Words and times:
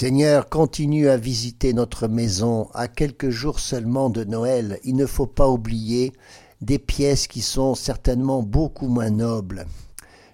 Seigneur, 0.00 0.48
continue 0.48 1.08
à 1.08 1.16
visiter 1.16 1.72
notre 1.72 2.06
maison 2.06 2.68
à 2.72 2.86
quelques 2.86 3.30
jours 3.30 3.58
seulement 3.58 4.10
de 4.10 4.22
Noël. 4.22 4.78
Il 4.84 4.94
ne 4.94 5.06
faut 5.06 5.26
pas 5.26 5.48
oublier 5.48 6.12
des 6.60 6.78
pièces 6.78 7.26
qui 7.26 7.40
sont 7.40 7.74
certainement 7.74 8.40
beaucoup 8.44 8.86
moins 8.86 9.10
nobles. 9.10 9.66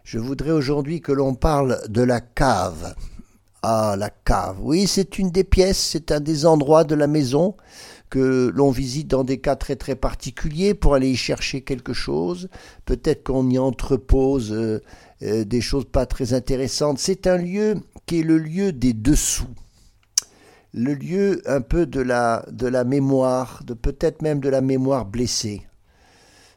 Je 0.04 0.18
voudrais 0.18 0.50
aujourd'hui 0.50 1.00
que 1.00 1.12
l'on 1.12 1.34
parle 1.34 1.80
de 1.88 2.02
la 2.02 2.20
cave. 2.20 2.94
Ah, 3.62 3.96
la 3.98 4.10
cave. 4.10 4.58
Oui, 4.60 4.86
c'est 4.86 5.18
une 5.18 5.30
des 5.30 5.44
pièces, 5.44 5.78
c'est 5.78 6.12
un 6.12 6.20
des 6.20 6.44
endroits 6.44 6.84
de 6.84 6.94
la 6.94 7.06
maison 7.06 7.56
que 8.10 8.52
l'on 8.54 8.70
visite 8.70 9.08
dans 9.08 9.24
des 9.24 9.38
cas 9.38 9.56
très 9.56 9.76
très 9.76 9.96
particuliers 9.96 10.74
pour 10.74 10.94
aller 10.94 11.08
y 11.08 11.16
chercher 11.16 11.62
quelque 11.62 11.94
chose. 11.94 12.50
Peut-être 12.84 13.24
qu'on 13.24 13.48
y 13.48 13.58
entrepose 13.58 14.52
euh, 14.52 14.82
euh, 15.22 15.44
des 15.44 15.62
choses 15.62 15.86
pas 15.86 16.04
très 16.04 16.34
intéressantes. 16.34 16.98
C'est 16.98 17.26
un 17.26 17.38
lieu 17.38 17.76
qui 18.06 18.20
est 18.20 18.22
le 18.22 18.38
lieu 18.38 18.72
des 18.72 18.92
dessous, 18.92 19.48
le 20.72 20.94
lieu 20.94 21.42
un 21.46 21.60
peu 21.60 21.86
de 21.86 22.00
la, 22.00 22.44
de 22.50 22.66
la 22.66 22.84
mémoire, 22.84 23.62
de 23.64 23.74
peut-être 23.74 24.22
même 24.22 24.40
de 24.40 24.48
la 24.48 24.60
mémoire 24.60 25.04
blessée. 25.04 25.66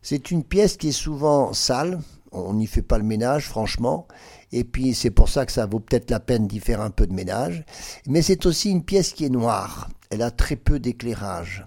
C'est 0.01 0.31
une 0.31 0.43
pièce 0.43 0.77
qui 0.77 0.89
est 0.89 0.91
souvent 0.91 1.53
sale, 1.53 1.99
on 2.31 2.53
n'y 2.53 2.67
fait 2.67 2.81
pas 2.81 2.97
le 2.97 3.03
ménage 3.03 3.47
franchement, 3.47 4.07
et 4.51 4.63
puis 4.63 4.93
c'est 4.93 5.11
pour 5.11 5.29
ça 5.29 5.45
que 5.45 5.51
ça 5.51 5.65
vaut 5.65 5.79
peut-être 5.79 6.09
la 6.09 6.19
peine 6.19 6.47
d'y 6.47 6.59
faire 6.59 6.81
un 6.81 6.89
peu 6.89 7.07
de 7.07 7.13
ménage, 7.13 7.65
mais 8.07 8.21
c'est 8.21 8.45
aussi 8.45 8.71
une 8.71 8.83
pièce 8.83 9.13
qui 9.13 9.25
est 9.25 9.29
noire, 9.29 9.89
elle 10.09 10.21
a 10.21 10.31
très 10.31 10.55
peu 10.55 10.79
d'éclairage. 10.79 11.65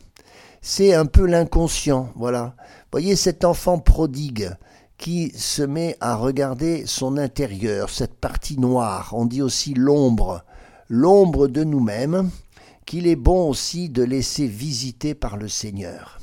C'est 0.63 0.93
un 0.93 1.07
peu 1.07 1.25
l'inconscient, 1.25 2.13
voilà. 2.17 2.55
Voyez 2.93 3.17
cet 3.17 3.45
enfant 3.45 3.79
prodigue, 3.79 4.51
qui 5.01 5.33
se 5.35 5.63
met 5.63 5.97
à 6.01 6.15
regarder 6.15 6.85
son 6.85 7.17
intérieur, 7.17 7.89
cette 7.89 8.17
partie 8.17 8.61
noire, 8.61 9.15
on 9.17 9.25
dit 9.25 9.41
aussi 9.41 9.73
l'ombre, 9.73 10.45
l'ombre 10.91 11.49
de 11.49 11.65
nous-mêmes, 11.65 12.31
qu'il 12.85 13.07
est 13.07 13.17
bon 13.17 13.49
aussi 13.49 13.89
de 13.89 14.03
laisser 14.03 14.47
visiter 14.47 15.15
par 15.15 15.39
le 15.39 15.49
Seigneur. 15.49 16.21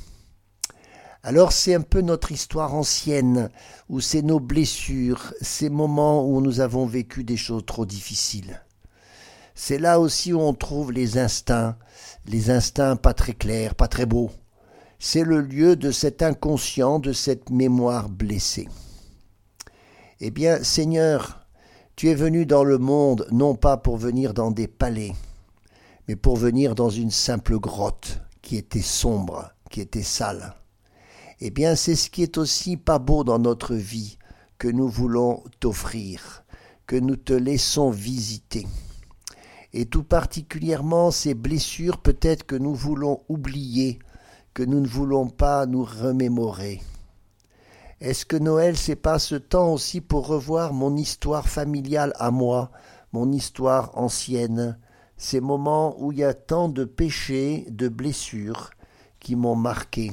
Alors 1.24 1.50
c'est 1.50 1.74
un 1.74 1.80
peu 1.80 2.02
notre 2.02 2.30
histoire 2.30 2.72
ancienne, 2.72 3.50
où 3.88 4.00
c'est 4.00 4.22
nos 4.22 4.38
blessures, 4.38 5.34
ces 5.40 5.70
moments 5.70 6.24
où 6.24 6.40
nous 6.40 6.60
avons 6.60 6.86
vécu 6.86 7.24
des 7.24 7.36
choses 7.36 7.66
trop 7.66 7.84
difficiles. 7.84 8.62
C'est 9.56 9.78
là 9.78 9.98
aussi 9.98 10.32
où 10.32 10.40
on 10.40 10.54
trouve 10.54 10.92
les 10.92 11.18
instincts, 11.18 11.76
les 12.26 12.50
instincts 12.50 12.94
pas 12.94 13.12
très 13.12 13.34
clairs, 13.34 13.74
pas 13.74 13.88
très 13.88 14.06
beaux, 14.06 14.30
c'est 14.98 15.22
le 15.22 15.40
lieu 15.40 15.76
de 15.76 15.90
cet 15.90 16.22
inconscient, 16.22 16.98
de 16.98 17.12
cette 17.12 17.50
mémoire 17.50 18.08
blessée. 18.08 18.68
Eh 20.20 20.30
bien, 20.30 20.62
Seigneur, 20.64 21.46
tu 21.94 22.08
es 22.08 22.14
venu 22.14 22.46
dans 22.46 22.64
le 22.64 22.78
monde 22.78 23.26
non 23.30 23.54
pas 23.54 23.76
pour 23.76 23.96
venir 23.96 24.34
dans 24.34 24.50
des 24.50 24.66
palais, 24.66 25.12
mais 26.08 26.16
pour 26.16 26.36
venir 26.36 26.74
dans 26.74 26.90
une 26.90 27.12
simple 27.12 27.58
grotte 27.58 28.20
qui 28.42 28.56
était 28.56 28.82
sombre, 28.82 29.52
qui 29.70 29.80
était 29.80 30.02
sale. 30.02 30.54
Eh 31.40 31.50
bien, 31.50 31.76
c'est 31.76 31.94
ce 31.94 32.10
qui 32.10 32.24
est 32.24 32.36
aussi 32.36 32.76
pas 32.76 32.98
beau 32.98 33.22
dans 33.22 33.38
notre 33.38 33.74
vie 33.74 34.18
que 34.58 34.66
nous 34.66 34.88
voulons 34.88 35.44
t'offrir, 35.60 36.44
que 36.86 36.96
nous 36.96 37.14
te 37.14 37.32
laissons 37.32 37.90
visiter. 37.90 38.66
Et 39.72 39.86
tout 39.86 40.02
particulièrement 40.02 41.12
ces 41.12 41.34
blessures 41.34 41.98
peut-être 41.98 42.44
que 42.44 42.56
nous 42.56 42.74
voulons 42.74 43.22
oublier, 43.28 44.00
que 44.54 44.62
nous 44.62 44.80
ne 44.80 44.86
voulons 44.86 45.28
pas 45.28 45.66
nous 45.66 45.84
remémorer. 45.84 46.82
Est-ce 48.00 48.24
que 48.24 48.36
Noël, 48.36 48.76
c'est 48.76 48.96
pas 48.96 49.18
ce 49.18 49.34
temps 49.34 49.72
aussi 49.72 50.00
pour 50.00 50.26
revoir 50.26 50.72
mon 50.72 50.96
histoire 50.96 51.48
familiale 51.48 52.12
à 52.16 52.30
moi, 52.30 52.70
mon 53.12 53.32
histoire 53.32 53.96
ancienne, 53.98 54.78
ces 55.16 55.40
moments 55.40 55.96
où 56.00 56.12
il 56.12 56.18
y 56.18 56.24
a 56.24 56.34
tant 56.34 56.68
de 56.68 56.84
péchés, 56.84 57.66
de 57.70 57.88
blessures 57.88 58.70
qui 59.18 59.34
m'ont 59.34 59.56
marqué? 59.56 60.12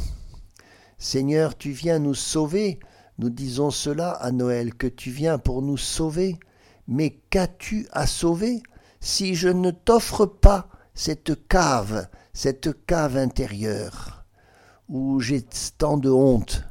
Seigneur, 0.98 1.58
tu 1.58 1.72
viens 1.72 2.00
nous 2.00 2.16
sauver, 2.16 2.80
nous 3.18 3.30
disons 3.30 3.70
cela 3.70 4.12
à 4.12 4.32
Noël, 4.32 4.74
que 4.74 4.88
tu 4.88 5.12
viens 5.12 5.38
pour 5.38 5.62
nous 5.62 5.78
sauver. 5.78 6.40
Mais 6.88 7.12
qu'as-tu 7.30 7.88
à 7.92 8.08
sauver 8.08 8.62
si 9.00 9.36
je 9.36 9.50
ne 9.50 9.72
t'offre 9.72 10.26
pas 10.26 10.70
cette 10.94 11.48
cave, 11.48 12.08
cette 12.34 12.86
cave 12.86 13.18
intérieure? 13.18 14.15
Où 14.90 15.20
j'ai 15.20 15.44
tant 15.78 15.98
de 15.98 16.10
honte 16.10 16.64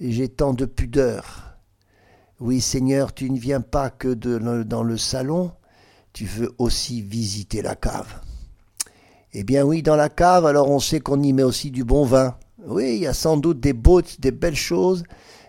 j'ai 0.00 0.28
tant 0.28 0.54
de 0.54 0.64
pudeur. 0.64 1.56
Oui, 2.40 2.60
Seigneur, 2.60 3.14
tu 3.14 3.30
ne 3.30 3.38
viens 3.38 3.60
pas 3.60 3.90
que 3.90 4.12
dans 4.12 4.82
le 4.82 4.96
salon, 4.96 5.52
tu 6.12 6.26
veux 6.26 6.52
aussi 6.58 7.00
visiter 7.00 7.62
la 7.62 7.74
cave. 7.74 8.20
Eh 9.32 9.44
bien 9.44 9.64
oui, 9.64 9.82
dans 9.82 9.96
la 9.96 10.08
cave, 10.08 10.46
alors 10.46 10.70
on 10.70 10.78
sait 10.78 11.00
qu'on 11.00 11.22
y 11.22 11.32
met 11.32 11.42
aussi 11.42 11.70
du 11.70 11.84
bon 11.84 12.04
vin. 12.04 12.36
Oui, 12.66 12.96
il 12.96 13.02
y 13.02 13.06
a 13.06 13.14
sans 13.14 13.36
doute 13.36 13.60
des 13.60 13.72
beaux, 13.72 14.02
des 14.18 14.30
belles 14.30 14.56
choses, 14.56 15.04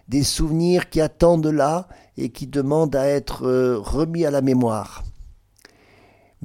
des 0.08 0.24
souvenirs 0.24 0.90
qui 0.90 1.02
attendent 1.02 1.48
là 1.48 1.88
et 2.18 2.30
qui 2.30 2.48
demandent 2.48 2.96
à 2.96 3.08
être 3.08 3.46
euh, 3.46 3.78
remis 3.78 4.26
à 4.26 4.32
la 4.32 4.42
mémoire. 4.42 5.04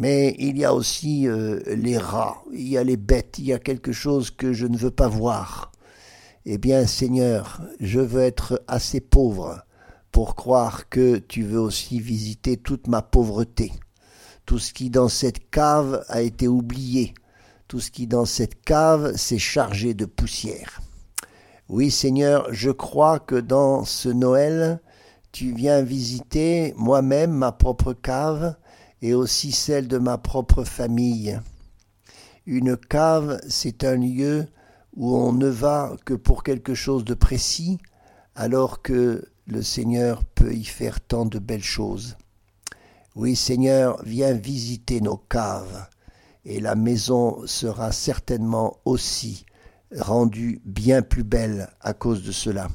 Mais 0.00 0.34
il 0.38 0.56
y 0.56 0.64
a 0.64 0.72
aussi 0.72 1.28
euh, 1.28 1.60
les 1.66 1.98
rats, 1.98 2.42
il 2.54 2.66
y 2.66 2.78
a 2.78 2.82
les 2.82 2.96
bêtes, 2.96 3.38
il 3.38 3.44
y 3.44 3.52
a 3.52 3.58
quelque 3.58 3.92
chose 3.92 4.30
que 4.30 4.54
je 4.54 4.66
ne 4.66 4.78
veux 4.78 4.90
pas 4.90 5.08
voir. 5.08 5.72
Eh 6.46 6.56
bien, 6.56 6.86
Seigneur, 6.86 7.60
je 7.80 8.00
veux 8.00 8.22
être 8.22 8.62
assez 8.66 9.00
pauvre 9.00 9.62
pour 10.10 10.36
croire 10.36 10.88
que 10.88 11.18
tu 11.18 11.42
veux 11.42 11.60
aussi 11.60 12.00
visiter 12.00 12.56
toute 12.56 12.86
ma 12.88 13.02
pauvreté, 13.02 13.72
tout 14.46 14.58
ce 14.58 14.72
qui 14.72 14.88
dans 14.88 15.10
cette 15.10 15.50
cave 15.50 16.02
a 16.08 16.22
été 16.22 16.48
oublié, 16.48 17.12
tout 17.68 17.78
ce 17.78 17.90
qui 17.90 18.06
dans 18.06 18.24
cette 18.24 18.62
cave 18.62 19.14
s'est 19.16 19.38
chargé 19.38 19.92
de 19.92 20.06
poussière. 20.06 20.80
Oui, 21.68 21.90
Seigneur, 21.90 22.46
je 22.52 22.70
crois 22.70 23.18
que 23.18 23.36
dans 23.36 23.84
ce 23.84 24.08
Noël, 24.08 24.80
tu 25.30 25.52
viens 25.52 25.82
visiter 25.82 26.72
moi-même 26.78 27.32
ma 27.32 27.52
propre 27.52 27.92
cave, 27.92 28.56
et 29.02 29.14
aussi 29.14 29.52
celle 29.52 29.88
de 29.88 29.98
ma 29.98 30.18
propre 30.18 30.64
famille. 30.64 31.40
Une 32.46 32.76
cave, 32.76 33.40
c'est 33.48 33.84
un 33.84 33.96
lieu 33.96 34.46
où 34.94 35.14
on 35.16 35.32
ne 35.32 35.48
va 35.48 35.96
que 36.04 36.14
pour 36.14 36.42
quelque 36.42 36.74
chose 36.74 37.04
de 37.04 37.14
précis, 37.14 37.78
alors 38.34 38.82
que 38.82 39.24
le 39.46 39.62
Seigneur 39.62 40.24
peut 40.24 40.54
y 40.54 40.64
faire 40.64 41.00
tant 41.00 41.26
de 41.26 41.38
belles 41.38 41.62
choses. 41.62 42.16
Oui, 43.16 43.36
Seigneur, 43.36 44.00
viens 44.04 44.32
visiter 44.32 45.00
nos 45.00 45.16
caves, 45.16 45.86
et 46.44 46.60
la 46.60 46.74
maison 46.74 47.46
sera 47.46 47.92
certainement 47.92 48.78
aussi 48.84 49.44
rendue 49.96 50.60
bien 50.64 51.02
plus 51.02 51.24
belle 51.24 51.68
à 51.80 51.92
cause 51.92 52.22
de 52.22 52.32
cela. 52.32 52.68